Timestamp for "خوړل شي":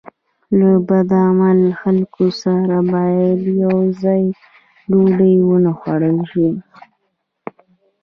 5.79-6.49